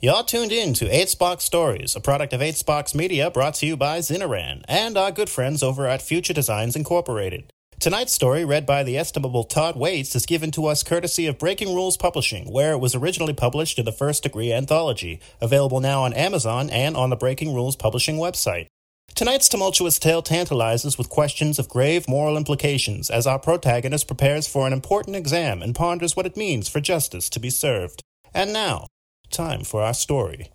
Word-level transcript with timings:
You're 0.00 0.22
tuned 0.22 0.52
in 0.52 0.74
to 0.74 0.88
8 0.88 1.08
Sparks 1.08 1.42
Stories, 1.42 1.96
a 1.96 2.00
product 2.00 2.32
of 2.32 2.40
8 2.40 2.94
Media 2.94 3.32
brought 3.32 3.54
to 3.54 3.66
you 3.66 3.76
by 3.76 3.98
Zinaran 3.98 4.62
and 4.68 4.96
our 4.96 5.10
good 5.10 5.28
friends 5.28 5.60
over 5.60 5.88
at 5.88 6.02
Future 6.02 6.32
Designs 6.32 6.76
Incorporated. 6.76 7.52
Tonight's 7.80 8.12
story, 8.12 8.44
read 8.44 8.64
by 8.64 8.84
the 8.84 8.96
estimable 8.96 9.42
Todd 9.42 9.74
Waites, 9.74 10.14
is 10.14 10.24
given 10.24 10.52
to 10.52 10.66
us 10.66 10.84
courtesy 10.84 11.26
of 11.26 11.36
Breaking 11.36 11.74
Rules 11.74 11.96
Publishing, 11.96 12.44
where 12.52 12.70
it 12.70 12.78
was 12.78 12.94
originally 12.94 13.32
published 13.32 13.76
in 13.76 13.86
the 13.86 13.90
First 13.90 14.22
Degree 14.22 14.52
Anthology, 14.52 15.18
available 15.40 15.80
now 15.80 16.04
on 16.04 16.12
Amazon 16.12 16.70
and 16.70 16.96
on 16.96 17.10
the 17.10 17.16
Breaking 17.16 17.52
Rules 17.52 17.74
Publishing 17.74 18.18
website. 18.18 18.68
Tonight's 19.16 19.48
tumultuous 19.48 19.98
tale 19.98 20.22
tantalizes 20.22 20.96
with 20.96 21.08
questions 21.08 21.58
of 21.58 21.68
grave 21.68 22.06
moral 22.06 22.36
implications 22.36 23.10
as 23.10 23.26
our 23.26 23.40
protagonist 23.40 24.06
prepares 24.06 24.46
for 24.46 24.64
an 24.64 24.72
important 24.72 25.16
exam 25.16 25.60
and 25.60 25.74
ponders 25.74 26.14
what 26.14 26.26
it 26.26 26.36
means 26.36 26.68
for 26.68 26.78
justice 26.78 27.28
to 27.30 27.40
be 27.40 27.50
served. 27.50 28.00
And 28.32 28.52
now, 28.52 28.86
time 29.30 29.64
for 29.64 29.82
our 29.82 29.94
story. 29.94 30.50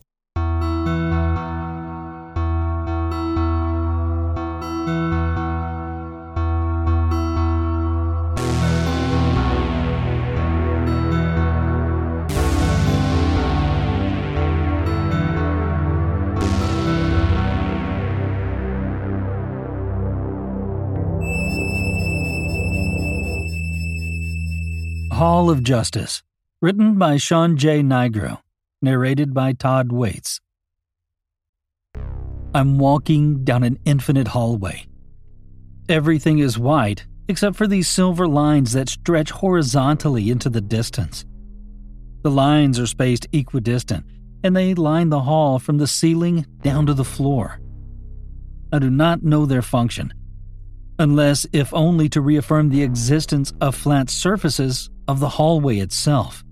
Hall 25.24 25.50
of 25.50 25.64
Justice, 25.64 26.22
written 26.62 26.98
by 26.98 27.18
Shaun 27.18 27.56
J. 27.56 27.82
Nigro, 27.82 28.43
narrated 28.84 29.34
by 29.34 29.54
Todd 29.54 29.92
Waites. 29.92 30.40
I'm 32.54 32.78
walking 32.78 33.44
down 33.44 33.64
an 33.64 33.80
infinite 33.86 34.28
hallway. 34.28 34.86
Everything 35.90 36.40
is 36.40 36.60
white 36.60 37.08
except 37.28 37.56
for 37.56 37.68
these 37.68 37.88
silver 37.88 38.28
lines 38.28 38.74
that 38.74 38.90
stretch 38.90 39.32
horizontally 39.32 40.30
into 40.30 40.50
the 40.50 40.62
distance. 40.62 41.26
The 42.22 42.32
lines 42.32 42.80
are 42.80 42.88
spaced 42.88 43.28
equidistant, 43.32 44.06
and 44.44 44.56
they 44.56 44.74
line 44.74 45.10
the 45.10 45.22
hall 45.22 45.60
from 45.60 45.78
the 45.78 45.88
ceiling 45.88 46.46
down 46.62 46.86
to 46.88 46.94
the 46.94 47.06
floor. 47.06 47.60
I 48.72 48.80
do 48.80 48.90
not 48.90 49.24
know 49.24 49.46
their 49.46 49.62
function, 49.62 50.14
unless 51.00 51.46
if 51.54 51.74
only 51.74 52.10
to 52.10 52.22
reaffirm 52.22 52.70
the 52.70 52.84
existence 52.84 53.54
of 53.62 53.76
flat 53.76 54.10
surfaces 54.10 54.90
of 55.08 55.20
the 55.20 55.30
hallway 55.30 55.80
itself. 55.80 56.44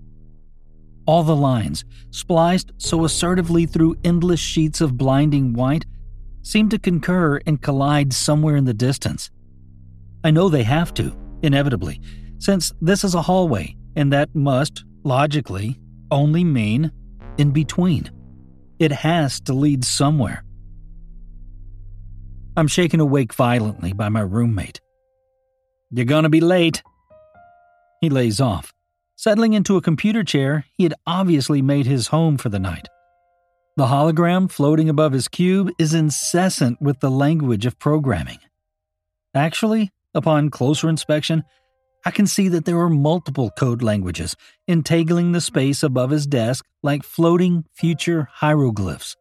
All 1.06 1.22
the 1.22 1.36
lines, 1.36 1.84
spliced 2.10 2.72
so 2.78 3.04
assertively 3.04 3.66
through 3.66 3.96
endless 4.04 4.40
sheets 4.40 4.80
of 4.80 4.96
blinding 4.96 5.52
white, 5.52 5.84
seem 6.42 6.68
to 6.68 6.78
concur 6.78 7.40
and 7.46 7.60
collide 7.60 8.12
somewhere 8.12 8.56
in 8.56 8.64
the 8.64 8.74
distance. 8.74 9.30
I 10.24 10.30
know 10.30 10.48
they 10.48 10.62
have 10.62 10.94
to, 10.94 11.16
inevitably, 11.42 12.00
since 12.38 12.72
this 12.80 13.04
is 13.04 13.14
a 13.14 13.22
hallway, 13.22 13.76
and 13.96 14.12
that 14.12 14.34
must, 14.34 14.84
logically, 15.02 15.80
only 16.10 16.44
mean 16.44 16.92
in 17.38 17.50
between. 17.50 18.10
It 18.78 18.92
has 18.92 19.40
to 19.42 19.52
lead 19.52 19.84
somewhere. 19.84 20.44
I'm 22.56 22.68
shaken 22.68 23.00
awake 23.00 23.32
violently 23.32 23.92
by 23.92 24.08
my 24.08 24.20
roommate. 24.20 24.80
You're 25.90 26.04
gonna 26.04 26.28
be 26.28 26.40
late, 26.40 26.82
he 28.00 28.10
lays 28.10 28.40
off. 28.40 28.72
Settling 29.22 29.52
into 29.52 29.76
a 29.76 29.80
computer 29.80 30.24
chair, 30.24 30.64
he 30.76 30.82
had 30.82 30.94
obviously 31.06 31.62
made 31.62 31.86
his 31.86 32.08
home 32.08 32.36
for 32.36 32.48
the 32.48 32.58
night. 32.58 32.88
The 33.76 33.86
hologram 33.86 34.50
floating 34.50 34.88
above 34.88 35.12
his 35.12 35.28
cube 35.28 35.70
is 35.78 35.94
incessant 35.94 36.82
with 36.82 36.98
the 36.98 37.08
language 37.08 37.64
of 37.64 37.78
programming. 37.78 38.40
Actually, 39.32 39.92
upon 40.12 40.50
closer 40.50 40.88
inspection, 40.88 41.44
I 42.04 42.10
can 42.10 42.26
see 42.26 42.48
that 42.48 42.64
there 42.64 42.80
are 42.80 42.90
multiple 42.90 43.52
code 43.56 43.80
languages 43.80 44.34
entangling 44.66 45.30
the 45.30 45.40
space 45.40 45.84
above 45.84 46.10
his 46.10 46.26
desk 46.26 46.64
like 46.82 47.04
floating 47.04 47.64
future 47.72 48.26
hieroglyphs. 48.28 49.14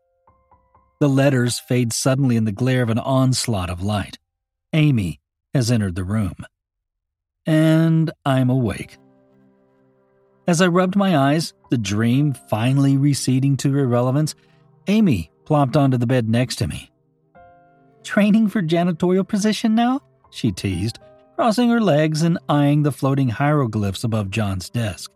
The 1.00 1.10
letters 1.10 1.60
fade 1.60 1.94
suddenly 1.94 2.38
in 2.38 2.46
the 2.46 2.52
glare 2.52 2.82
of 2.82 2.90
an 2.90 2.98
onslaught 2.98 3.70
of 3.70 3.84
light. 3.84 4.18
Amy 4.74 5.20
has 5.54 5.70
entered 5.70 5.94
the 5.94 6.04
room 6.04 6.38
and 7.46 8.10
I'm 8.26 8.50
awake. 8.50 8.98
As 10.48 10.62
I 10.62 10.68
rubbed 10.68 10.96
my 10.96 11.18
eyes, 11.18 11.54
the 11.70 11.78
dream 11.78 12.34
finally 12.34 12.98
receding 12.98 13.58
to 13.58 13.78
irrelevance, 13.78 14.36
Amy 14.88 15.32
plopped 15.46 15.78
onto 15.78 15.98
the 15.98 16.08
bed 16.08 16.28
next 16.28 16.56
to 16.58 16.68
me. 16.68 16.92
Training 18.04 18.48
for 18.48 18.62
janitorial 18.62 19.28
position 19.28 19.76
now? 19.76 20.02
She 20.32 20.52
teased, 20.52 21.00
crossing 21.36 21.70
her 21.70 21.80
legs 21.80 22.24
and 22.24 22.40
eyeing 22.50 22.84
the 22.84 22.92
floating 22.92 23.30
hieroglyphs 23.30 24.04
above 24.04 24.32
John's 24.32 24.70
desk. 24.70 25.12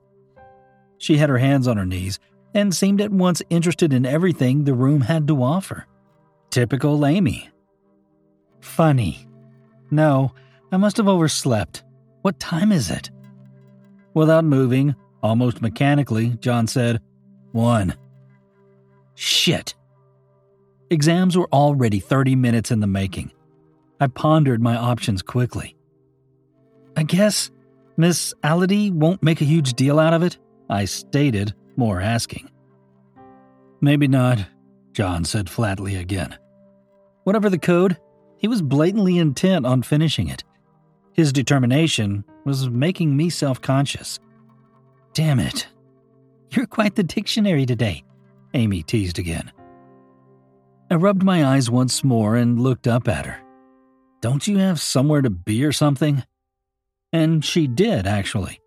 She 0.97 1.17
had 1.17 1.29
her 1.29 1.39
hands 1.39 1.67
on 1.67 1.77
her 1.77 1.85
knees 1.85 2.19
and 2.53 2.73
seemed 2.73 3.01
at 3.01 3.11
once 3.11 3.41
interested 3.49 3.93
in 3.93 4.05
everything 4.05 4.63
the 4.63 4.73
room 4.73 5.01
had 5.01 5.27
to 5.27 5.43
offer. 5.43 5.87
Typical 6.51 7.05
Amy. 7.05 7.49
Funny. 8.61 9.27
No, 9.91 10.33
I 10.71 10.77
must 10.77 10.97
have 10.97 11.07
overslept. 11.07 11.83
What 12.21 12.39
time 12.39 12.71
is 12.71 12.89
it? 12.89 13.09
Without 14.13 14.45
moving, 14.45 14.95
almost 15.25 15.61
mechanically, 15.61 16.37
John 16.39 16.67
said, 16.67 17.01
One. 17.51 17.95
Shit. 19.15 19.73
Exams 20.91 21.35
were 21.35 21.49
already 21.51 21.99
30 21.99 22.35
minutes 22.35 22.69
in 22.69 22.79
the 22.79 22.87
making. 22.87 23.31
I 23.99 24.07
pondered 24.07 24.61
my 24.61 24.75
options 24.75 25.23
quickly. 25.23 25.75
I 26.95 27.03
guess 27.03 27.49
Miss 27.97 28.35
Ality 28.43 28.91
won't 28.91 29.23
make 29.23 29.41
a 29.41 29.45
huge 29.45 29.73
deal 29.73 29.99
out 29.99 30.13
of 30.13 30.21
it, 30.21 30.37
I 30.69 30.85
stated, 30.85 31.55
more 31.75 31.99
asking. 31.99 32.49
Maybe 33.81 34.07
not, 34.07 34.45
John 34.93 35.25
said 35.25 35.49
flatly 35.49 35.95
again. 35.95 36.37
Whatever 37.23 37.49
the 37.49 37.57
code, 37.57 37.97
he 38.37 38.47
was 38.47 38.61
blatantly 38.61 39.17
intent 39.17 39.65
on 39.65 39.81
finishing 39.81 40.27
it. 40.27 40.43
His 41.13 41.33
determination 41.33 42.25
was 42.45 42.69
making 42.69 43.17
me 43.17 43.29
self 43.31 43.59
conscious. 43.59 44.19
Damn 45.15 45.39
it. 45.39 45.65
You're 46.51 46.65
quite 46.65 46.95
the 46.95 47.03
dictionary 47.03 47.65
today, 47.65 48.03
Amy 48.53 48.83
teased 48.83 49.17
again. 49.17 49.49
I 50.91 50.95
rubbed 50.95 51.23
my 51.23 51.45
eyes 51.45 51.69
once 51.69 52.03
more 52.03 52.35
and 52.35 52.59
looked 52.59 52.85
up 52.85 53.07
at 53.07 53.25
her. 53.25 53.41
Don't 54.21 54.45
you 54.45 54.57
have 54.57 54.81
somewhere 54.81 55.21
to 55.21 55.29
be 55.29 55.63
or 55.63 55.71
something? 55.71 56.23
And 57.13 57.45
she 57.45 57.65
did, 57.65 58.05
actually. 58.05 58.59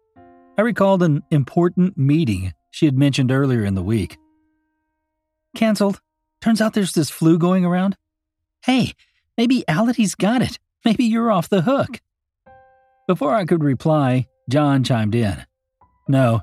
I 0.56 0.62
recalled 0.62 1.02
an 1.02 1.22
important 1.30 1.98
meeting 1.98 2.54
she 2.70 2.86
had 2.86 2.96
mentioned 2.96 3.30
earlier 3.30 3.62
in 3.62 3.74
the 3.74 3.82
week. 3.82 4.16
Cancelled. 5.54 6.00
Turns 6.40 6.62
out 6.62 6.72
there's 6.72 6.94
this 6.94 7.10
flu 7.10 7.36
going 7.36 7.66
around. 7.66 7.94
Hey, 8.64 8.94
maybe 9.36 9.68
Ality's 9.68 10.14
got 10.14 10.40
it. 10.40 10.58
Maybe 10.82 11.04
you're 11.04 11.30
off 11.30 11.50
the 11.50 11.62
hook. 11.62 12.00
Before 13.06 13.34
I 13.34 13.44
could 13.44 13.62
reply, 13.62 14.28
John 14.48 14.82
chimed 14.82 15.14
in. 15.14 15.44
No, 16.08 16.40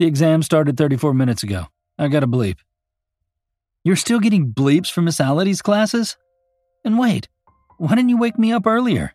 the 0.00 0.06
exam 0.06 0.42
started 0.42 0.76
34 0.76 1.14
minutes 1.14 1.42
ago. 1.42 1.66
I 1.98 2.08
got 2.08 2.24
a 2.24 2.26
bleep. 2.26 2.58
You're 3.84 3.96
still 3.96 4.18
getting 4.18 4.52
bleeps 4.52 4.90
from 4.90 5.04
Miss 5.04 5.20
Ality's 5.20 5.62
classes? 5.62 6.16
And 6.84 6.98
wait, 6.98 7.28
why 7.78 7.94
didn't 7.94 8.08
you 8.08 8.18
wake 8.18 8.38
me 8.38 8.52
up 8.52 8.66
earlier? 8.66 9.12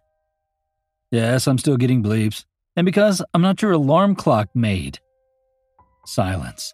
Yes, 1.12 1.48
I'm 1.48 1.58
still 1.58 1.78
getting 1.78 2.04
bleeps. 2.04 2.46
And 2.76 2.86
because 2.86 3.22
I'm 3.34 3.42
not 3.42 3.62
your 3.62 3.72
alarm 3.72 4.16
clock 4.16 4.50
maid. 4.56 5.00
Silence. 6.06 6.74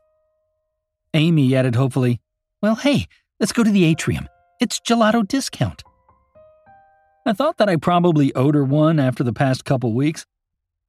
Amy 1.14 1.56
added 1.56 1.76
hopefully, 1.76 2.20
Well, 2.62 2.76
hey, 2.76 3.08
let's 3.40 3.54
go 3.54 3.64
to 3.64 3.72
the 3.72 3.86
atrium. 3.86 4.28
It's 4.60 4.80
gelato 4.80 5.28
discount. 5.28 5.84
I 7.26 7.34
thought 7.34 7.58
that 7.58 7.70
I 7.70 7.78
probably 7.78 8.36
owed 8.36 8.56
her 8.56 8.64
one 8.64 9.00
after 9.00 9.24
the 9.24 9.34
past 9.34 9.66
couple 9.66 9.94
weeks. 9.94 10.26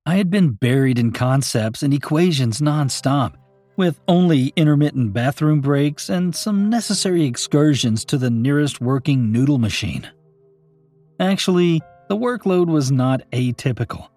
I 0.07 0.15
had 0.15 0.31
been 0.31 0.53
buried 0.53 1.01
in 1.01 1.11
concepts 1.11 1.83
and 1.83 1.93
equations 1.93 2.61
nonstop, 2.61 3.35
with 3.77 4.01
only 4.07 4.53
intermittent 4.55 5.13
bathroom 5.13 5.61
breaks 5.61 6.09
and 6.09 6.35
some 6.35 6.71
necessary 6.71 7.25
excursions 7.25 8.05
to 8.07 8.17
the 8.17 8.31
nearest 8.31 8.81
working 8.81 9.33
noodle 9.33 9.59
machine. 9.59 10.09
Actually, 11.19 11.83
the 12.09 12.17
workload 12.17 12.69
was 12.69 12.93
not 12.93 13.29
atypical. 13.33 14.09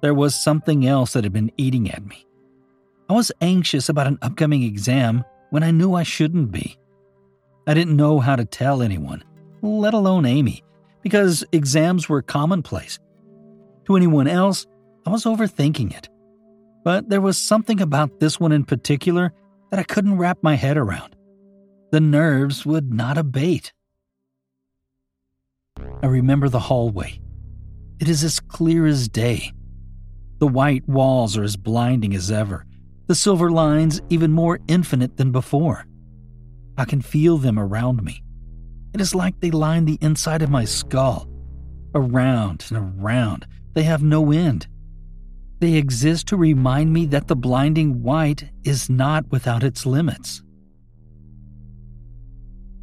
There 0.00 0.12
was 0.12 0.34
something 0.34 0.86
else 0.86 1.12
that 1.12 1.22
had 1.22 1.32
been 1.32 1.52
eating 1.56 1.88
at 1.88 2.04
me. 2.04 2.26
I 3.08 3.12
was 3.12 3.30
anxious 3.40 3.88
about 3.88 4.08
an 4.08 4.18
upcoming 4.22 4.64
exam 4.64 5.24
when 5.50 5.62
I 5.62 5.70
knew 5.70 5.94
I 5.94 6.02
shouldn't 6.02 6.50
be. 6.50 6.76
I 7.68 7.74
didn't 7.74 7.96
know 7.96 8.18
how 8.18 8.34
to 8.34 8.44
tell 8.44 8.82
anyone, 8.82 9.22
let 9.62 9.94
alone 9.94 10.26
Amy 10.26 10.64
because 11.02 11.44
exams 11.52 12.08
were 12.08 12.22
commonplace. 12.22 12.98
To 13.86 13.96
anyone 13.96 14.26
else, 14.26 14.66
I 15.06 15.10
was 15.10 15.24
overthinking 15.24 15.96
it. 15.96 16.08
But 16.84 17.08
there 17.08 17.20
was 17.20 17.38
something 17.38 17.80
about 17.80 18.20
this 18.20 18.40
one 18.40 18.52
in 18.52 18.64
particular 18.64 19.32
that 19.70 19.80
I 19.80 19.84
couldn't 19.84 20.18
wrap 20.18 20.38
my 20.42 20.54
head 20.54 20.76
around. 20.76 21.16
the 21.92 22.00
nerves 22.00 22.64
would 22.64 22.92
not 22.92 23.18
abate. 23.18 23.72
I 26.02 26.06
remember 26.06 26.48
the 26.48 26.58
hallway. 26.58 27.20
It 28.00 28.08
is 28.08 28.24
as 28.24 28.40
clear 28.40 28.86
as 28.86 29.08
day. 29.08 29.52
The 30.38 30.48
white 30.48 30.88
walls 30.88 31.36
are 31.36 31.44
as 31.44 31.56
blinding 31.56 32.14
as 32.14 32.30
ever, 32.30 32.64
the 33.06 33.14
silver 33.14 33.50
lines 33.50 34.00
even 34.08 34.32
more 34.32 34.58
infinite 34.68 35.18
than 35.18 35.32
before. 35.32 35.84
I 36.78 36.86
can 36.86 37.02
feel 37.02 37.36
them 37.36 37.58
around 37.58 38.02
me. 38.02 38.24
It 38.94 39.00
is 39.02 39.14
like 39.14 39.38
they 39.40 39.50
line 39.50 39.84
the 39.84 39.98
inside 40.00 40.40
of 40.40 40.50
my 40.50 40.64
skull. 40.64 41.28
Around 41.94 42.64
and 42.70 42.78
around, 42.78 43.46
they 43.74 43.82
have 43.82 44.02
no 44.02 44.32
end. 44.32 44.66
They 45.62 45.74
exist 45.74 46.26
to 46.26 46.36
remind 46.36 46.92
me 46.92 47.06
that 47.06 47.28
the 47.28 47.36
blinding 47.36 48.02
white 48.02 48.50
is 48.64 48.90
not 48.90 49.30
without 49.30 49.62
its 49.62 49.86
limits. 49.86 50.42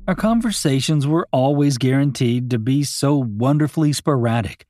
Our 0.07 0.15
conversations 0.15 1.05
were 1.05 1.27
always 1.33 1.77
guaranteed 1.77 2.49
to 2.51 2.57
be 2.57 2.85
so 2.85 3.17
wonderfully 3.17 3.91
sporadic. 3.91 4.65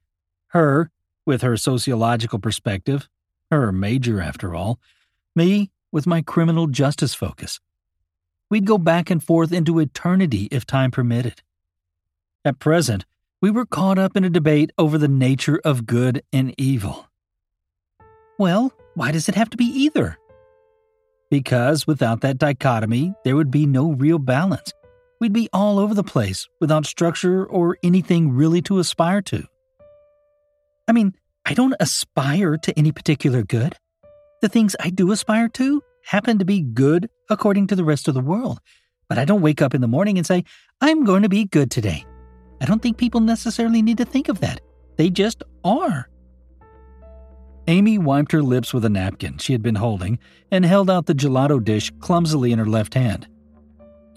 Her, 0.47 0.89
with 1.27 1.43
her 1.43 1.55
sociological 1.55 2.39
perspective, 2.39 3.07
her 3.51 3.71
major 3.71 4.19
after 4.19 4.55
all, 4.55 4.79
me 5.35 5.69
with 5.91 6.07
my 6.07 6.23
criminal 6.23 6.65
justice 6.65 7.13
focus. 7.13 7.59
We'd 8.49 8.65
go 8.65 8.79
back 8.79 9.11
and 9.11 9.23
forth 9.23 9.51
into 9.51 9.77
eternity 9.77 10.47
if 10.49 10.65
time 10.65 10.89
permitted. 10.89 11.43
At 12.43 12.57
present, 12.57 13.05
we 13.39 13.51
were 13.51 13.67
caught 13.67 13.99
up 13.99 14.17
in 14.17 14.23
a 14.23 14.31
debate 14.31 14.71
over 14.79 14.97
the 14.97 15.07
nature 15.07 15.61
of 15.63 15.85
good 15.85 16.23
and 16.33 16.55
evil. 16.57 17.08
Well, 18.39 18.71
why 18.95 19.11
does 19.11 19.27
it 19.27 19.35
have 19.35 19.49
to 19.49 19.57
be 19.57 19.65
either? 19.65 20.17
Because 21.29 21.85
without 21.85 22.21
that 22.21 22.37
dichotomy, 22.37 23.13
there 23.25 23.35
would 23.35 23.51
be 23.51 23.65
no 23.65 23.91
real 23.91 24.17
balance. 24.17 24.71
We'd 25.19 25.33
be 25.33 25.49
all 25.51 25.77
over 25.77 25.93
the 25.93 26.03
place 26.03 26.47
without 26.61 26.85
structure 26.85 27.45
or 27.45 27.77
anything 27.83 28.31
really 28.31 28.61
to 28.61 28.79
aspire 28.79 29.21
to. 29.23 29.43
I 30.87 30.93
mean, 30.93 31.13
I 31.45 31.53
don't 31.53 31.75
aspire 31.81 32.55
to 32.57 32.79
any 32.79 32.93
particular 32.93 33.43
good. 33.43 33.75
The 34.41 34.47
things 34.47 34.73
I 34.79 34.89
do 34.89 35.11
aspire 35.11 35.49
to 35.49 35.83
happen 36.05 36.39
to 36.39 36.45
be 36.45 36.61
good 36.61 37.09
according 37.29 37.67
to 37.67 37.75
the 37.75 37.83
rest 37.83 38.07
of 38.07 38.13
the 38.13 38.21
world. 38.21 38.61
But 39.09 39.17
I 39.17 39.25
don't 39.25 39.41
wake 39.41 39.61
up 39.61 39.73
in 39.73 39.81
the 39.81 39.87
morning 39.89 40.17
and 40.17 40.25
say, 40.25 40.45
I'm 40.79 41.03
going 41.03 41.23
to 41.23 41.29
be 41.29 41.43
good 41.43 41.71
today. 41.71 42.05
I 42.61 42.65
don't 42.65 42.81
think 42.81 42.95
people 42.95 43.19
necessarily 43.19 43.81
need 43.81 43.97
to 43.97 44.05
think 44.05 44.29
of 44.29 44.39
that. 44.39 44.61
They 44.95 45.09
just 45.09 45.43
are. 45.65 46.09
Amy 47.69 47.99
wiped 47.99 48.31
her 48.31 48.41
lips 48.41 48.73
with 48.73 48.83
a 48.83 48.89
napkin 48.89 49.37
she 49.37 49.53
had 49.53 49.61
been 49.61 49.75
holding 49.75 50.17
and 50.49 50.65
held 50.65 50.89
out 50.89 51.05
the 51.05 51.13
gelato 51.13 51.63
dish 51.63 51.91
clumsily 51.99 52.51
in 52.51 52.57
her 52.57 52.65
left 52.65 52.95
hand. 52.95 53.27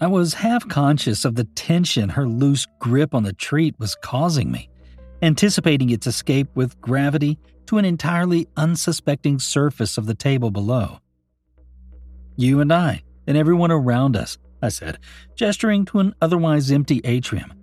I 0.01 0.07
was 0.07 0.33
half 0.33 0.67
conscious 0.67 1.23
of 1.23 1.35
the 1.35 1.43
tension 1.43 2.09
her 2.09 2.27
loose 2.27 2.65
grip 2.79 3.13
on 3.13 3.21
the 3.21 3.31
treat 3.31 3.77
was 3.77 3.95
causing 4.01 4.51
me, 4.51 4.71
anticipating 5.21 5.91
its 5.91 6.07
escape 6.07 6.47
with 6.55 6.81
gravity 6.81 7.37
to 7.67 7.77
an 7.77 7.85
entirely 7.85 8.47
unsuspecting 8.57 9.37
surface 9.37 9.99
of 9.99 10.07
the 10.07 10.15
table 10.15 10.49
below. 10.49 10.97
You 12.35 12.59
and 12.59 12.73
I, 12.73 13.03
and 13.27 13.37
everyone 13.37 13.71
around 13.71 14.17
us, 14.17 14.39
I 14.63 14.69
said, 14.69 14.97
gesturing 15.35 15.85
to 15.85 15.99
an 15.99 16.15
otherwise 16.23 16.71
empty 16.71 17.01
atrium, 17.03 17.53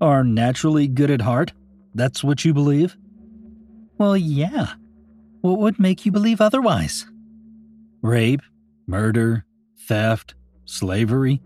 are 0.00 0.22
naturally 0.22 0.86
good 0.86 1.10
at 1.10 1.20
heart? 1.20 1.52
That's 1.96 2.22
what 2.22 2.44
you 2.44 2.54
believe? 2.54 2.96
Well, 3.98 4.16
yeah, 4.16 4.74
what 5.42 5.58
would 5.58 5.78
make 5.78 6.06
you 6.06 6.12
believe 6.12 6.40
otherwise? 6.40 7.06
Rape, 8.00 8.40
murder, 8.86 9.44
theft, 9.86 10.34
slavery, 10.64 11.40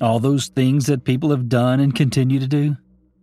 all 0.00 0.18
those 0.18 0.48
things 0.48 0.86
that 0.86 1.04
people 1.04 1.30
have 1.30 1.48
done 1.48 1.80
and 1.80 1.94
continue 1.94 2.40
to 2.40 2.46
do. 2.46 2.76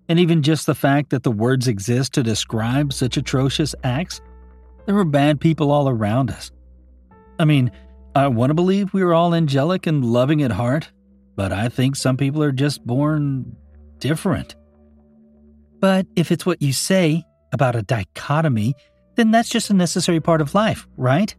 And 0.07 0.17
even 0.19 0.41
just 0.41 0.65
the 0.65 0.73
fact 0.73 1.11
that 1.11 1.23
the 1.23 1.31
words 1.31 1.67
exist 1.67 2.13
to 2.13 2.23
describe 2.23 2.93
such 2.93 3.17
atrocious 3.17 3.75
acts. 3.83 4.21
There 4.85 4.97
are 4.97 5.05
bad 5.05 5.39
people 5.39 5.71
all 5.71 5.87
around 5.87 6.31
us. 6.31 6.51
I 7.37 7.45
mean, 7.45 7.71
I 8.15 8.27
want 8.27 8.49
to 8.49 8.55
believe 8.55 8.93
we 8.93 9.03
are 9.03 9.13
all 9.13 9.35
angelic 9.35 9.85
and 9.85 10.03
loving 10.03 10.41
at 10.41 10.51
heart, 10.51 10.91
but 11.35 11.51
I 11.51 11.69
think 11.69 11.95
some 11.95 12.17
people 12.17 12.41
are 12.41 12.51
just 12.51 12.85
born 12.85 13.55
different. 13.99 14.55
But 15.79 16.07
if 16.15 16.31
it's 16.31 16.45
what 16.45 16.61
you 16.61 16.73
say 16.73 17.23
about 17.53 17.75
a 17.75 17.81
dichotomy, 17.81 18.73
then 19.19 19.31
that's 19.31 19.49
just 19.49 19.69
a 19.69 19.73
necessary 19.73 20.21
part 20.21 20.39
of 20.39 20.55
life, 20.55 20.87
right? 20.95 21.35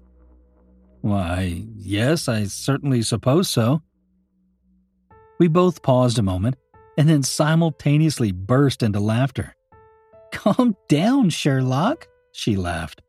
Why, 1.01 1.65
yes, 1.79 2.29
I 2.29 2.45
certainly 2.45 3.01
suppose 3.01 3.49
so. 3.49 3.81
We 5.39 5.49
both 5.49 5.83
paused 5.83 6.19
a 6.19 6.23
moment 6.23 6.57
and 6.99 7.09
then 7.09 7.23
simultaneously 7.23 8.33
burst 8.33 8.83
into 8.83 9.01
laughter. 9.01 9.55
Calm 10.31 10.77
down, 10.91 11.31
Sherlock, 11.31 12.07
she 12.33 12.55
laughed. 12.55 13.01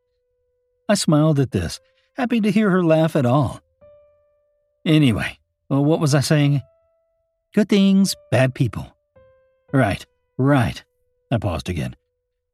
I 0.87 0.93
smiled 0.93 1.41
at 1.41 1.51
this, 1.51 1.81
happy 2.15 2.39
to 2.39 2.49
hear 2.49 2.69
her 2.69 2.81
laugh 2.81 3.17
at 3.17 3.25
all. 3.25 3.59
Anyway, 4.85 5.37
well, 5.67 5.83
what 5.83 5.99
was 5.99 6.15
I 6.15 6.21
saying? 6.21 6.61
Good 7.53 7.67
things, 7.67 8.15
bad 8.31 8.55
people. 8.55 8.95
Right, 9.73 10.05
right. 10.37 10.81
I 11.29 11.39
paused 11.39 11.67
again. 11.67 11.97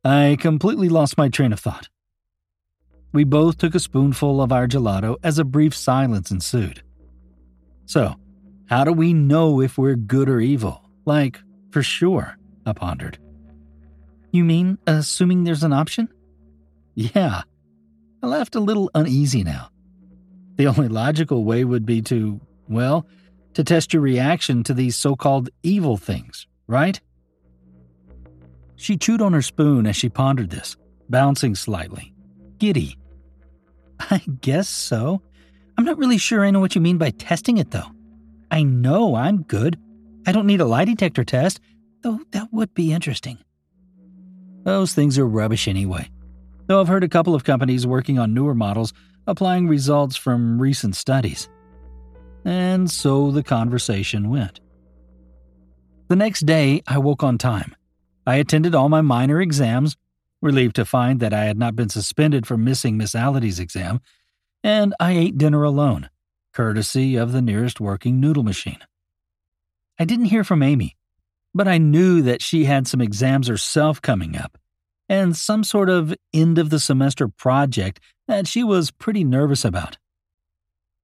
I 0.04 0.36
completely 0.40 0.90
lost 0.90 1.16
my 1.16 1.30
train 1.30 1.54
of 1.54 1.60
thought. 1.60 1.90
We 3.14 3.24
both 3.24 3.58
took 3.58 3.74
a 3.74 3.80
spoonful 3.80 4.42
of 4.42 4.52
our 4.52 4.68
gelato 4.68 5.18
as 5.24 5.40
a 5.40 5.46
brief 5.46 5.76
silence 5.76 6.30
ensued. 6.32 6.84
So, 7.86 8.16
how 8.66 8.84
do 8.84 8.92
we 8.92 9.14
know 9.14 9.62
if 9.62 9.78
we're 9.78 9.96
good 9.96 10.30
or 10.30 10.42
evil? 10.42 10.90
Like, 11.06 11.40
for 11.72 11.82
sure, 11.82 12.38
I 12.66 12.74
pondered. 12.74 13.18
You 14.32 14.44
mean 14.44 14.78
assuming 14.86 15.44
there's 15.46 15.64
an 15.64 15.74
option? 15.74 16.10
Yeah. 16.96 17.44
I 18.22 18.28
laughed 18.28 18.56
a 18.56 18.60
little 18.60 18.92
uneasy 18.94 19.44
now. 19.44 19.70
The 20.58 20.68
only 20.68 20.90
logical 20.90 21.46
way 21.46 21.64
would 21.64 21.86
be 21.86 22.02
to, 22.04 22.42
well, 22.68 23.08
to 23.54 23.64
test 23.64 23.94
your 23.94 24.02
reaction 24.02 24.64
to 24.64 24.74
these 24.74 24.98
so 24.98 25.16
called 25.16 25.50
evil 25.64 25.96
things, 25.96 26.46
right? 26.68 27.00
She 28.76 28.98
chewed 28.98 29.22
on 29.22 29.34
her 29.34 29.42
spoon 29.42 29.88
as 29.88 29.96
she 29.96 30.10
pondered 30.10 30.50
this, 30.50 30.76
bouncing 31.10 31.56
slightly 31.56 32.14
giddy. 32.60 32.98
I 34.00 34.22
guess 34.42 34.70
so. 34.70 35.22
I'm 35.78 35.86
not 35.86 35.98
really 35.98 36.18
sure 36.18 36.44
I 36.44 36.52
know 36.52 36.60
what 36.60 36.76
you 36.76 36.82
mean 36.82 36.98
by 36.98 37.12
testing 37.12 37.58
it, 37.58 37.72
though. 37.72 37.92
I 38.50 38.64
know 38.64 39.16
I'm 39.16 39.44
good. 39.44 39.80
I 40.26 40.32
don't 40.32 40.48
need 40.48 40.62
a 40.62 40.66
lie 40.66 40.86
detector 40.86 41.24
test, 41.24 41.60
though 42.02 42.20
that 42.32 42.52
would 42.52 42.74
be 42.74 42.94
interesting. 42.94 43.38
Those 44.64 44.94
things 44.94 45.18
are 45.18 45.28
rubbish 45.28 45.68
anyway. 45.68 46.10
Though 46.68 46.82
I've 46.82 46.88
heard 46.88 47.04
a 47.04 47.10
couple 47.10 47.36
of 47.36 47.44
companies 47.44 47.88
working 47.88 48.20
on 48.20 48.34
newer 48.34 48.56
models 48.56 48.94
applying 49.26 49.68
results 49.68 50.16
from 50.16 50.62
recent 50.62 50.96
studies. 50.96 51.50
And 52.44 52.90
so 52.90 53.32
the 53.32 53.44
conversation 53.44 54.30
went. 54.30 54.60
The 56.08 56.16
next 56.16 56.46
day, 56.46 56.82
I 56.88 56.98
woke 56.98 57.24
on 57.24 57.38
time. 57.38 57.76
I 58.26 58.36
attended 58.36 58.76
all 58.76 58.90
my 58.90 59.02
minor 59.02 59.42
exams, 59.42 59.98
relieved 60.42 60.76
to 60.76 60.86
find 60.86 61.20
that 61.20 61.34
I 61.34 61.46
had 61.46 61.58
not 61.58 61.76
been 61.76 61.90
suspended 61.90 62.46
for 62.46 62.58
missing 62.58 62.98
Miss 62.98 63.16
Allidy's 63.16 63.60
exam, 63.60 64.02
and 64.64 64.94
I 65.00 65.12
ate 65.12 65.38
dinner 65.38 65.64
alone, 65.64 66.10
courtesy 66.54 67.16
of 67.16 67.32
the 67.32 67.42
nearest 67.42 67.80
working 67.80 68.20
noodle 68.20 68.44
machine. 68.44 68.80
I 70.00 70.06
didn't 70.06 70.26
hear 70.26 70.44
from 70.44 70.62
Amy, 70.62 70.96
but 71.54 71.68
I 71.68 71.78
knew 71.78 72.22
that 72.22 72.42
she 72.42 72.66
had 72.66 72.88
some 72.88 73.02
exams 73.02 73.48
herself 73.48 74.02
coming 74.02 74.38
up, 74.38 74.58
and 75.10 75.36
some 75.36 75.64
sort 75.64 75.90
of 75.90 76.14
end 76.34 76.58
of 76.58 76.70
the 76.70 76.80
semester 76.80 77.28
project 77.28 78.00
that 78.28 78.48
she 78.48 78.64
was 78.64 78.92
pretty 78.92 79.24
nervous 79.24 79.66
about. 79.66 79.98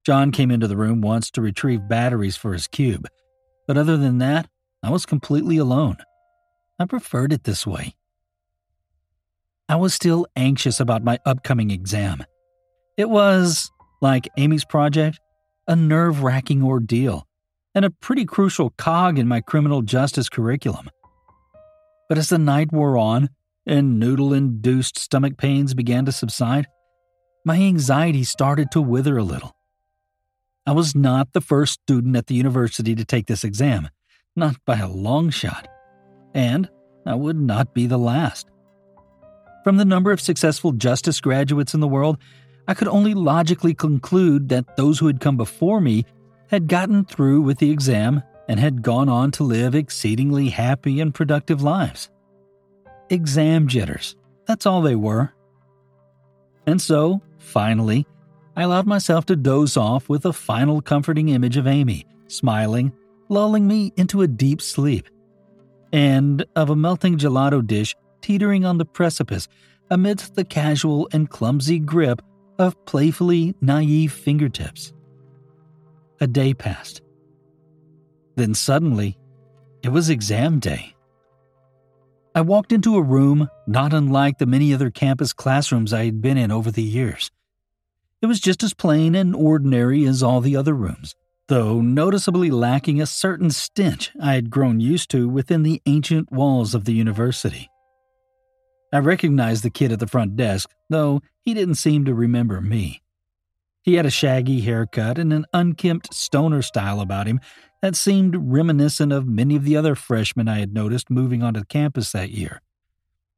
John 0.05 0.31
came 0.31 0.51
into 0.51 0.67
the 0.67 0.77
room 0.77 1.01
once 1.01 1.31
to 1.31 1.41
retrieve 1.41 1.87
batteries 1.87 2.35
for 2.35 2.53
his 2.53 2.67
cube, 2.67 3.07
but 3.67 3.77
other 3.77 3.95
than 3.95 4.17
that, 4.17 4.47
I 4.83 4.89
was 4.89 5.05
completely 5.05 5.57
alone. 5.57 5.97
I 6.77 6.85
preferred 6.85 7.31
it 7.31 7.45
this 7.45 7.65
way. 7.65 7.95
I 9.69 9.75
was 9.77 9.93
still 9.93 10.27
anxious 10.35 10.79
about 10.79 11.03
my 11.03 11.19
upcoming 11.25 11.71
exam. 11.71 12.23
It 12.97 13.09
was, 13.09 13.71
like 14.01 14.29
Amy's 14.37 14.65
project, 14.65 15.19
a 15.67 15.75
nerve 15.75 16.21
wracking 16.21 16.63
ordeal 16.63 17.25
and 17.73 17.85
a 17.85 17.89
pretty 17.89 18.25
crucial 18.25 18.71
cog 18.71 19.17
in 19.17 19.27
my 19.27 19.41
criminal 19.41 19.81
justice 19.81 20.29
curriculum. 20.29 20.89
But 22.09 22.17
as 22.17 22.29
the 22.29 22.37
night 22.37 22.71
wore 22.71 22.97
on 22.97 23.29
and 23.65 23.99
noodle 23.99 24.33
induced 24.33 24.99
stomach 24.99 25.37
pains 25.37 25.73
began 25.73 26.05
to 26.05 26.11
subside, 26.11 26.67
my 27.45 27.55
anxiety 27.55 28.23
started 28.23 28.69
to 28.71 28.81
wither 28.81 29.17
a 29.17 29.23
little. 29.23 29.55
I 30.65 30.71
was 30.73 30.95
not 30.95 31.33
the 31.33 31.41
first 31.41 31.81
student 31.81 32.15
at 32.15 32.27
the 32.27 32.35
university 32.35 32.95
to 32.95 33.05
take 33.05 33.27
this 33.27 33.43
exam, 33.43 33.89
not 34.35 34.57
by 34.65 34.77
a 34.79 34.89
long 34.89 35.29
shot, 35.29 35.67
and 36.33 36.69
I 37.05 37.15
would 37.15 37.37
not 37.37 37.73
be 37.73 37.87
the 37.87 37.97
last. 37.97 38.47
From 39.63 39.77
the 39.77 39.85
number 39.85 40.11
of 40.11 40.19
successful 40.19 40.73
justice 40.73 41.21
graduates 41.21 41.73
in 41.73 41.79
the 41.79 41.87
world, 41.87 42.17
I 42.67 42.73
could 42.73 42.87
only 42.87 43.13
logically 43.13 43.73
conclude 43.73 44.49
that 44.49 44.75
those 44.75 44.99
who 44.99 45.07
had 45.07 45.21
come 45.21 45.37
before 45.37 45.79
me 45.79 46.05
had 46.49 46.67
gotten 46.67 47.05
through 47.05 47.41
with 47.41 47.59
the 47.59 47.71
exam 47.71 48.23
and 48.47 48.59
had 48.59 48.81
gone 48.81 49.07
on 49.07 49.31
to 49.31 49.43
live 49.43 49.73
exceedingly 49.73 50.49
happy 50.49 50.99
and 50.99 51.13
productive 51.13 51.61
lives. 51.61 52.09
Exam 53.09 53.67
jitters, 53.67 54.15
that's 54.45 54.65
all 54.65 54.81
they 54.81 54.95
were. 54.95 55.33
And 56.67 56.81
so, 56.81 57.21
finally, 57.37 58.05
I 58.55 58.63
allowed 58.63 58.85
myself 58.85 59.25
to 59.27 59.35
doze 59.35 59.77
off 59.77 60.09
with 60.09 60.25
a 60.25 60.33
final 60.33 60.81
comforting 60.81 61.29
image 61.29 61.57
of 61.57 61.67
Amy, 61.67 62.05
smiling, 62.27 62.93
lulling 63.29 63.67
me 63.67 63.93
into 63.95 64.21
a 64.21 64.27
deep 64.27 64.61
sleep, 64.61 65.09
and 65.91 66.45
of 66.55 66.69
a 66.69 66.75
melting 66.75 67.17
gelato 67.17 67.65
dish 67.65 67.95
teetering 68.23 68.65
on 68.65 68.79
the 68.79 68.85
precipice 68.85 69.47
amidst 69.91 70.33
the 70.33 70.43
casual 70.43 71.07
and 71.11 71.29
clumsy 71.29 71.77
grip 71.77 72.21
of 72.57 72.83
playfully 72.85 73.53
naive 73.61 74.11
fingertips. 74.11 74.93
A 76.19 76.25
day 76.25 76.53
passed. 76.53 77.01
Then 78.35 78.55
suddenly, 78.55 79.17
it 79.83 79.89
was 79.89 80.09
exam 80.09 80.59
day. 80.59 80.95
I 82.33 82.41
walked 82.41 82.71
into 82.71 82.95
a 82.95 83.01
room 83.01 83.49
not 83.67 83.93
unlike 83.93 84.39
the 84.39 84.47
many 84.47 84.73
other 84.73 84.89
campus 84.89 85.33
classrooms 85.33 85.93
I 85.93 86.05
had 86.05 86.21
been 86.21 86.37
in 86.37 86.51
over 86.51 86.71
the 86.71 86.81
years. 86.81 87.29
It 88.21 88.27
was 88.27 88.39
just 88.39 88.63
as 88.63 88.73
plain 88.73 89.13
and 89.13 89.35
ordinary 89.35 90.05
as 90.05 90.23
all 90.23 90.39
the 90.39 90.55
other 90.55 90.73
rooms, 90.73 91.13
though 91.49 91.81
noticeably 91.81 92.49
lacking 92.49 93.01
a 93.01 93.05
certain 93.05 93.51
stench 93.51 94.11
I 94.19 94.33
had 94.33 94.49
grown 94.49 94.79
used 94.79 95.11
to 95.11 95.27
within 95.27 95.61
the 95.63 95.81
ancient 95.85 96.31
walls 96.31 96.73
of 96.73 96.85
the 96.85 96.93
university. 96.93 97.69
I 98.93 98.99
recognized 98.99 99.63
the 99.63 99.71
kid 99.71 99.91
at 99.91 99.99
the 99.99 100.07
front 100.07 100.35
desk, 100.35 100.69
though 100.89 101.21
he 101.43 101.55
didn't 101.55 101.75
seem 101.75 102.05
to 102.05 102.13
remember 102.13 102.61
me. 102.61 103.01
He 103.81 103.95
had 103.95 104.05
a 104.05 104.11
shaggy 104.11 104.61
haircut 104.61 105.17
and 105.17 105.33
an 105.33 105.45
unkempt 105.51 106.13
stoner 106.13 106.61
style 106.61 107.01
about 107.01 107.25
him 107.25 107.41
that 107.81 107.95
seemed 107.95 108.35
reminiscent 108.37 109.11
of 109.11 109.27
many 109.27 109.55
of 109.55 109.65
the 109.65 109.75
other 109.75 109.95
freshmen 109.95 110.47
I 110.47 110.59
had 110.59 110.73
noticed 110.73 111.09
moving 111.09 111.41
onto 111.41 111.63
campus 111.63 112.11
that 112.11 112.29
year. 112.29 112.61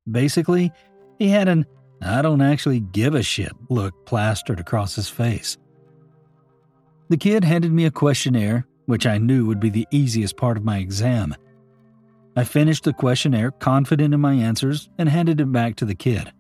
Basically, 0.09 0.71
he 1.17 1.29
had 1.29 1.47
an 1.47 1.65
I 2.01 2.21
don't 2.21 2.41
actually 2.41 2.81
give 2.81 3.15
a 3.15 3.24
shit 3.24 3.53
look 3.69 4.05
plastered 4.05 4.59
across 4.59 4.95
his 4.95 5.09
face. 5.09 5.57
The 7.07 7.17
kid 7.17 7.45
handed 7.45 7.71
me 7.71 7.85
a 7.85 7.91
questionnaire, 7.91 8.67
which 8.88 9.07
I 9.07 9.17
knew 9.17 9.45
would 9.45 9.62
be 9.62 9.69
the 9.69 9.88
easiest 9.89 10.35
part 10.35 10.57
of 10.57 10.65
my 10.65 10.79
exam. 10.79 11.33
I 12.35 12.43
finished 12.43 12.83
the 12.83 12.93
questionnaire, 12.93 13.51
confident 13.51 14.13
in 14.13 14.19
my 14.19 14.33
answers, 14.33 14.89
and 14.97 15.07
handed 15.07 15.39
it 15.39 15.51
back 15.51 15.75
to 15.77 15.85
the 15.85 15.95
kid. 15.95 16.33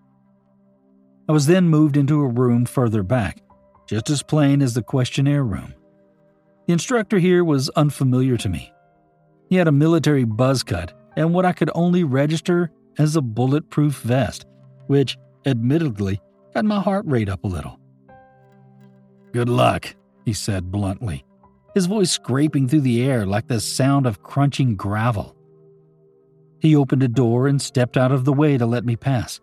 I 1.29 1.31
was 1.31 1.47
then 1.47 1.69
moved 1.69 1.97
into 1.97 2.21
a 2.21 2.27
room 2.27 2.65
further 2.65 3.01
back, 3.01 3.41
just 3.87 4.09
as 4.09 4.21
plain 4.21 4.61
as 4.61 4.73
the 4.73 4.83
questionnaire 4.83 5.43
room. 5.43 5.73
The 6.67 6.73
instructor 6.73 7.17
here 7.17 7.43
was 7.43 7.69
unfamiliar 7.69 8.37
to 8.37 8.49
me. 8.49 8.73
He 9.49 9.55
had 9.55 9.67
a 9.67 9.71
military 9.71 10.23
buzz 10.23 10.63
cut 10.63 10.93
and 11.15 11.33
what 11.33 11.45
I 11.45 11.53
could 11.53 11.71
only 11.73 12.03
register 12.03 12.71
as 12.97 13.15
a 13.15 13.21
bulletproof 13.21 14.01
vest, 14.01 14.45
which, 14.87 15.17
admittedly, 15.45 16.19
got 16.53 16.65
my 16.65 16.81
heart 16.81 17.05
rate 17.07 17.29
up 17.29 17.43
a 17.43 17.47
little. 17.47 17.79
Good 19.31 19.49
luck, 19.49 19.95
he 20.25 20.33
said 20.33 20.71
bluntly, 20.71 21.25
his 21.73 21.85
voice 21.85 22.11
scraping 22.11 22.67
through 22.67 22.81
the 22.81 23.03
air 23.03 23.25
like 23.25 23.47
the 23.47 23.59
sound 23.59 24.05
of 24.05 24.23
crunching 24.23 24.75
gravel. 24.75 25.34
He 26.65 26.75
opened 26.75 27.03
a 27.03 27.07
door 27.07 27.47
and 27.47 27.61
stepped 27.61 27.95
out 27.95 28.11
of 28.11 28.25
the 28.25 28.33
way 28.33 28.57
to 28.57 28.65
let 28.65 28.85
me 28.85 28.95
pass. 28.95 29.39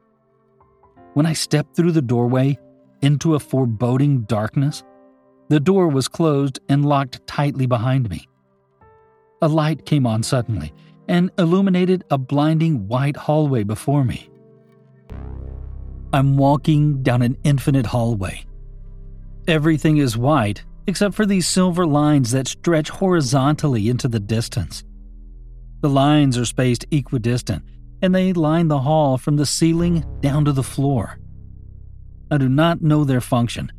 When 1.14 1.24
I 1.24 1.34
stepped 1.34 1.76
through 1.76 1.92
the 1.92 2.02
doorway 2.02 2.58
into 3.00 3.36
a 3.36 3.38
foreboding 3.38 4.22
darkness, 4.22 4.82
the 5.48 5.60
door 5.60 5.86
was 5.86 6.08
closed 6.08 6.58
and 6.68 6.84
locked 6.84 7.24
tightly 7.28 7.66
behind 7.66 8.10
me. 8.10 8.28
A 9.40 9.46
light 9.46 9.86
came 9.86 10.04
on 10.04 10.24
suddenly 10.24 10.74
and 11.06 11.30
illuminated 11.38 12.02
a 12.10 12.18
blinding 12.18 12.88
white 12.88 13.16
hallway 13.16 13.62
before 13.62 14.02
me. 14.02 14.28
I'm 16.12 16.36
walking 16.36 17.04
down 17.04 17.22
an 17.22 17.36
infinite 17.44 17.86
hallway. 17.86 18.44
Everything 19.46 19.98
is 19.98 20.18
white 20.18 20.64
except 20.88 21.14
for 21.14 21.24
these 21.24 21.46
silver 21.46 21.86
lines 21.86 22.32
that 22.32 22.48
stretch 22.48 22.88
horizontally 22.88 23.88
into 23.88 24.08
the 24.08 24.18
distance. 24.18 24.82
The 25.82 25.90
lines 25.90 26.38
are 26.38 26.44
spaced 26.44 26.86
equidistant, 26.92 27.64
and 28.00 28.14
they 28.14 28.32
line 28.32 28.68
the 28.68 28.80
hall 28.80 29.18
from 29.18 29.36
the 29.36 29.44
ceiling 29.44 30.04
down 30.20 30.44
to 30.44 30.52
the 30.52 30.62
floor. 30.62 31.18
I 32.30 32.38
do 32.38 32.48
not 32.48 32.82
know 32.82 33.04
their 33.04 33.20
function, 33.20 33.72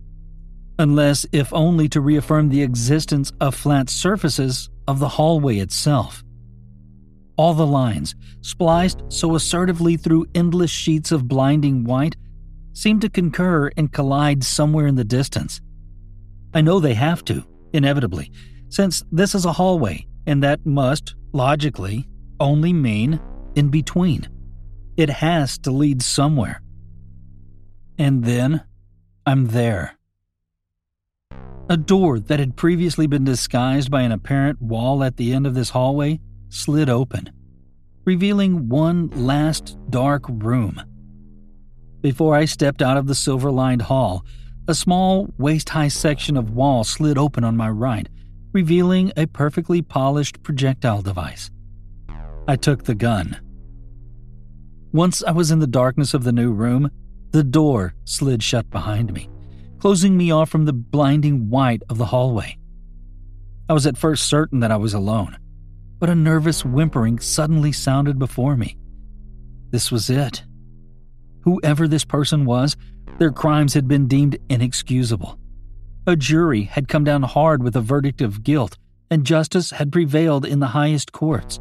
unless 0.77 1.25
if 1.31 1.53
only 1.53 1.88
to 1.89 2.01
reaffirm 2.01 2.50
the 2.50 2.62
existence 2.62 3.31
of 3.39 3.55
flat 3.55 3.89
surfaces 3.89 4.69
of 4.86 5.00
the 5.00 5.07
hallway 5.07 5.60
itself. 5.60 6.24
All 7.38 7.53
the 7.53 7.65
lines, 7.65 8.15
spliced 8.41 9.01
so 9.07 9.33
assertively 9.33 9.95
through 9.95 10.27
endless 10.36 10.72
sheets 10.72 11.12
of 11.12 11.29
blinding 11.29 11.86
white, 11.86 12.17
seem 12.74 13.00
to 13.00 13.10
concur 13.10 13.72
and 13.77 13.93
collide 13.93 14.43
somewhere 14.43 14.88
in 14.88 14.95
the 14.95 15.05
distance. 15.05 15.62
I 16.53 16.62
know 16.62 16.79
they 16.79 16.95
have 16.95 17.24
to, 17.25 17.45
inevitably, 17.72 18.29
since 18.67 19.03
this 19.12 19.33
is 19.33 19.45
a 19.45 19.53
hallway, 19.53 20.05
and 20.25 20.43
that 20.43 20.65
must, 20.65 21.15
logically, 21.31 22.07
only 22.39 22.73
mean 22.73 23.19
in 23.55 23.69
between. 23.69 24.27
It 24.97 25.09
has 25.09 25.57
to 25.59 25.71
lead 25.71 26.01
somewhere. 26.01 26.61
And 27.97 28.23
then 28.23 28.63
I'm 29.25 29.47
there. 29.47 29.97
A 31.69 31.77
door 31.77 32.19
that 32.19 32.39
had 32.39 32.57
previously 32.57 33.07
been 33.07 33.23
disguised 33.23 33.89
by 33.89 34.01
an 34.01 34.11
apparent 34.11 34.61
wall 34.61 35.03
at 35.03 35.17
the 35.17 35.33
end 35.33 35.47
of 35.47 35.55
this 35.55 35.69
hallway 35.69 36.19
slid 36.49 36.89
open, 36.89 37.31
revealing 38.05 38.69
one 38.69 39.09
last 39.09 39.77
dark 39.89 40.25
room. 40.27 40.81
Before 42.01 42.35
I 42.35 42.45
stepped 42.45 42.81
out 42.81 42.97
of 42.97 43.07
the 43.07 43.15
silver 43.15 43.49
lined 43.49 43.83
hall, 43.83 44.25
a 44.67 44.75
small, 44.75 45.33
waist 45.37 45.69
high 45.69 45.87
section 45.87 46.35
of 46.35 46.51
wall 46.51 46.83
slid 46.83 47.17
open 47.17 47.43
on 47.43 47.57
my 47.57 47.69
right 47.69 48.07
revealing 48.53 49.12
a 49.17 49.25
perfectly 49.25 49.81
polished 49.81 50.41
projectile 50.43 51.01
device. 51.01 51.51
I 52.48 52.55
took 52.55 52.83
the 52.83 52.95
gun. 52.95 53.39
Once 54.91 55.24
I 55.24 55.31
was 55.31 55.50
in 55.50 55.60
the 55.60 55.67
darkness 55.67 56.13
of 56.13 56.24
the 56.24 56.31
new 56.31 56.51
room, 56.51 56.91
the 57.31 57.43
door 57.43 57.95
slid 58.05 58.43
shut 58.43 58.69
behind 58.69 59.12
me, 59.12 59.27
closing 59.79 60.15
me 60.15 60.31
off 60.31 60.50
from 60.50 60.65
the 60.65 60.74
blinding 60.74 61.50
white 61.50 61.81
of 61.89 61.98
the 61.98 62.05
hallway. 62.05 62.57
I 63.67 63.74
was 63.74 63.88
at 63.88 63.98
first 63.98 64.27
certain 64.27 64.60
that 64.60 64.72
I 64.72 64.77
was 64.77 64.93
alone, 64.93 65.38
but 66.00 66.10
a 66.10 66.15
nervous 66.15 66.63
whimpering 66.63 67.19
suddenly 67.19 67.72
sounded 67.72 68.19
before 68.19 68.55
me. 68.55 68.77
This 69.72 69.91
was 69.91 70.10
it. 70.10 70.43
Whoever 71.41 71.88
this 71.88 72.05
person 72.05 72.45
was, 72.45 72.77
their 73.17 73.31
crimes 73.31 73.74
had 73.74 73.88
been 73.88 74.07
deemed 74.07 74.38
inexcusable. 74.50 75.39
A 76.05 76.17
jury 76.17 76.63
had 76.63 76.89
come 76.89 77.05
down 77.05 77.24
hard 77.24 77.63
with 77.63 77.77
a 77.77 77.81
verdict 77.81 78.22
of 78.22 78.43
guilt, 78.43 78.77
and 79.10 79.25
justice 79.25 79.72
had 79.72 79.91
prevailed 79.91 80.45
in 80.45 80.60
the 80.60 80.67
highest 80.67 81.13
courts. 81.13 81.60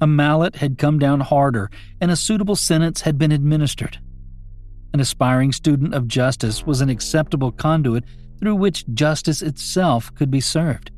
A 0.00 0.06
mallet 0.06 0.56
had 0.56 0.78
come 0.78 0.98
down 0.98 1.20
harder, 1.20 1.70
and 2.00 2.10
a 2.10 2.16
suitable 2.16 2.56
sentence 2.56 3.02
had 3.02 3.18
been 3.18 3.32
administered. 3.32 3.98
An 4.94 5.00
aspiring 5.00 5.52
student 5.52 5.92
of 5.92 6.08
justice 6.08 6.64
was 6.64 6.80
an 6.80 6.88
acceptable 6.88 7.52
conduit 7.52 8.04
through 8.38 8.54
which 8.54 8.86
justice 8.94 9.42
itself 9.42 10.14
could 10.14 10.30
be 10.30 10.40
served. 10.40 10.90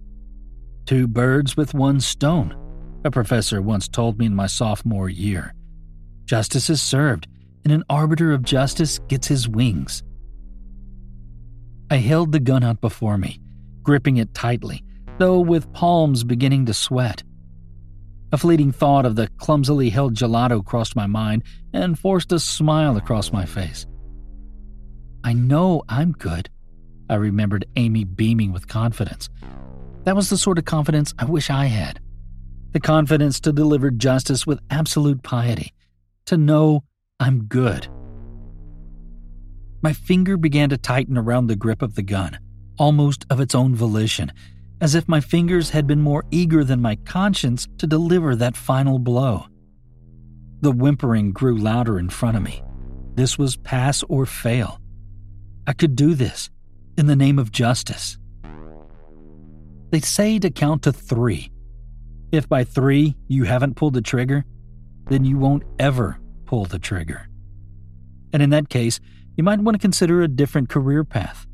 Two 0.86 1.08
birds 1.08 1.56
with 1.56 1.74
one 1.74 1.98
stone, 1.98 2.56
a 3.04 3.10
professor 3.10 3.60
once 3.60 3.88
told 3.88 4.18
me 4.18 4.26
in 4.26 4.34
my 4.34 4.46
sophomore 4.46 5.08
year. 5.08 5.54
Justice 6.24 6.70
is 6.70 6.80
served, 6.80 7.26
and 7.64 7.72
an 7.72 7.82
arbiter 7.90 8.32
of 8.32 8.42
justice 8.42 9.00
gets 9.08 9.26
his 9.26 9.48
wings. 9.48 10.02
I 11.90 11.96
held 11.96 12.32
the 12.32 12.40
gun 12.40 12.62
out 12.62 12.80
before 12.80 13.16
me, 13.16 13.40
gripping 13.82 14.18
it 14.18 14.34
tightly, 14.34 14.84
though 15.18 15.40
with 15.40 15.72
palms 15.72 16.22
beginning 16.22 16.66
to 16.66 16.74
sweat. 16.74 17.22
A 18.30 18.36
fleeting 18.36 18.72
thought 18.72 19.06
of 19.06 19.16
the 19.16 19.28
clumsily 19.38 19.88
held 19.88 20.14
gelato 20.14 20.62
crossed 20.62 20.94
my 20.94 21.06
mind 21.06 21.44
and 21.72 21.98
forced 21.98 22.30
a 22.32 22.38
smile 22.38 22.98
across 22.98 23.32
my 23.32 23.46
face. 23.46 23.86
I 25.24 25.32
know 25.32 25.82
I'm 25.88 26.12
good. 26.12 26.50
I 27.08 27.14
remembered 27.14 27.64
Amy 27.76 28.04
beaming 28.04 28.52
with 28.52 28.68
confidence. 28.68 29.30
That 30.04 30.14
was 30.14 30.28
the 30.28 30.36
sort 30.36 30.58
of 30.58 30.66
confidence 30.66 31.14
I 31.18 31.24
wish 31.24 31.48
I 31.48 31.66
had. 31.66 32.00
The 32.72 32.80
confidence 32.80 33.40
to 33.40 33.52
deliver 33.52 33.90
justice 33.90 34.46
with 34.46 34.60
absolute 34.68 35.22
piety, 35.22 35.72
to 36.26 36.36
know 36.36 36.84
I'm 37.18 37.44
good. 37.44 37.88
My 39.80 39.92
finger 39.92 40.36
began 40.36 40.70
to 40.70 40.76
tighten 40.76 41.16
around 41.16 41.46
the 41.46 41.56
grip 41.56 41.82
of 41.82 41.94
the 41.94 42.02
gun, 42.02 42.38
almost 42.78 43.24
of 43.30 43.40
its 43.40 43.54
own 43.54 43.74
volition, 43.74 44.32
as 44.80 44.94
if 44.94 45.08
my 45.08 45.20
fingers 45.20 45.70
had 45.70 45.86
been 45.86 46.00
more 46.00 46.24
eager 46.30 46.64
than 46.64 46.82
my 46.82 46.96
conscience 46.96 47.68
to 47.78 47.86
deliver 47.86 48.34
that 48.34 48.56
final 48.56 48.98
blow. 48.98 49.46
The 50.60 50.72
whimpering 50.72 51.32
grew 51.32 51.56
louder 51.56 51.98
in 51.98 52.08
front 52.08 52.36
of 52.36 52.42
me. 52.42 52.62
This 53.14 53.38
was 53.38 53.56
pass 53.56 54.02
or 54.08 54.26
fail. 54.26 54.80
I 55.66 55.72
could 55.72 55.94
do 55.94 56.14
this 56.14 56.50
in 56.96 57.06
the 57.06 57.16
name 57.16 57.38
of 57.38 57.52
justice. 57.52 58.18
They 59.90 60.00
say 60.00 60.38
to 60.40 60.50
count 60.50 60.82
to 60.82 60.92
three, 60.92 61.52
If 62.32 62.48
by 62.48 62.64
three 62.64 63.16
you 63.28 63.44
haven't 63.44 63.74
pulled 63.74 63.94
the 63.94 64.02
trigger, 64.02 64.44
then 65.08 65.24
you 65.24 65.38
won't 65.38 65.62
ever 65.78 66.18
pull 66.46 66.64
the 66.64 66.78
trigger. 66.78 67.28
And 68.32 68.42
in 68.42 68.50
that 68.50 68.68
case, 68.68 69.00
you 69.38 69.44
might 69.44 69.60
want 69.60 69.76
to 69.76 69.80
consider 69.80 70.20
a 70.20 70.28
different 70.28 70.68
career 70.68 71.04
path. 71.04 71.46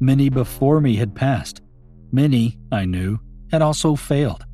Many 0.00 0.28
before 0.28 0.80
me 0.80 0.96
had 0.96 1.14
passed. 1.14 1.62
Many, 2.10 2.58
I 2.72 2.86
knew, 2.86 3.20
had 3.52 3.62
also 3.62 3.94
failed. 3.94 4.44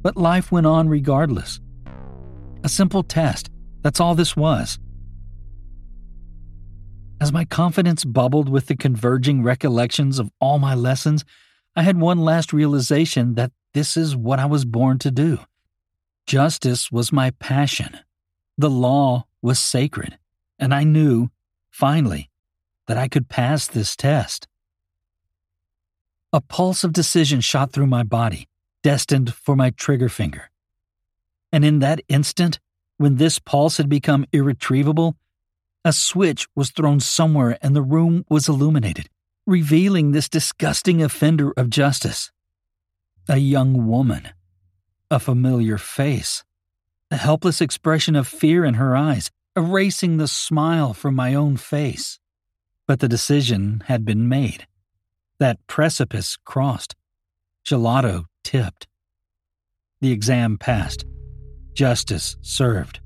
But 0.00 0.16
life 0.16 0.52
went 0.52 0.66
on 0.66 0.88
regardless. 0.88 1.60
A 2.62 2.68
simple 2.68 3.02
test, 3.02 3.50
that's 3.82 3.98
all 3.98 4.14
this 4.14 4.36
was. 4.36 4.78
As 7.20 7.32
my 7.32 7.44
confidence 7.44 8.04
bubbled 8.04 8.48
with 8.48 8.66
the 8.66 8.76
converging 8.76 9.42
recollections 9.42 10.20
of 10.20 10.30
all 10.40 10.60
my 10.60 10.76
lessons, 10.76 11.24
I 11.74 11.82
had 11.82 12.00
one 12.00 12.18
last 12.18 12.52
realization 12.52 13.34
that 13.34 13.50
this 13.74 13.96
is 13.96 14.14
what 14.14 14.38
I 14.38 14.46
was 14.46 14.64
born 14.64 15.00
to 15.00 15.10
do. 15.10 15.40
Justice 16.28 16.92
was 16.92 17.12
my 17.12 17.30
passion. 17.30 17.98
The 18.56 18.70
law 18.70 19.24
was 19.40 19.58
sacred, 19.58 20.16
and 20.60 20.72
I 20.72 20.84
knew, 20.84 21.30
finally, 21.72 22.30
that 22.86 22.96
I 22.96 23.08
could 23.08 23.28
pass 23.28 23.66
this 23.66 23.96
test. 23.96 24.46
A 26.32 26.40
pulse 26.40 26.84
of 26.84 26.92
decision 26.92 27.40
shot 27.40 27.72
through 27.72 27.88
my 27.88 28.04
body, 28.04 28.48
destined 28.82 29.34
for 29.34 29.56
my 29.56 29.70
trigger 29.70 30.08
finger. 30.08 30.50
And 31.52 31.64
in 31.64 31.80
that 31.80 32.00
instant, 32.08 32.60
when 32.98 33.16
this 33.16 33.38
pulse 33.38 33.78
had 33.78 33.88
become 33.88 34.26
irretrievable, 34.32 35.16
a 35.84 35.92
switch 35.92 36.46
was 36.54 36.70
thrown 36.70 37.00
somewhere 37.00 37.58
and 37.60 37.74
the 37.74 37.82
room 37.82 38.24
was 38.28 38.48
illuminated, 38.48 39.08
revealing 39.46 40.12
this 40.12 40.28
disgusting 40.28 41.02
offender 41.02 41.52
of 41.56 41.70
justice. 41.70 42.30
A 43.28 43.38
young 43.38 43.86
woman. 43.86 44.28
A 45.10 45.18
familiar 45.18 45.78
face. 45.78 46.44
A 47.10 47.16
helpless 47.16 47.60
expression 47.60 48.16
of 48.16 48.28
fear 48.28 48.64
in 48.64 48.74
her 48.74 48.96
eyes, 48.96 49.30
erasing 49.56 50.16
the 50.16 50.28
smile 50.28 50.94
from 50.94 51.14
my 51.14 51.34
own 51.34 51.56
face. 51.56 52.18
But 52.86 53.00
the 53.00 53.08
decision 53.08 53.82
had 53.86 54.04
been 54.04 54.28
made. 54.28 54.66
That 55.38 55.66
precipice 55.66 56.36
crossed. 56.44 56.94
Gelato 57.64 58.24
tipped. 58.42 58.88
The 60.00 60.12
exam 60.12 60.58
passed. 60.58 61.04
Justice 61.74 62.36
served. 62.42 63.00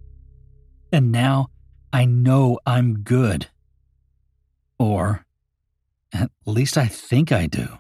And 0.92 1.12
now 1.12 1.48
I 1.92 2.04
know 2.04 2.58
I'm 2.66 3.00
good. 3.00 3.48
Or, 4.78 5.24
at 6.12 6.30
least 6.46 6.78
I 6.78 6.86
think 6.86 7.32
I 7.32 7.46
do. 7.46 7.78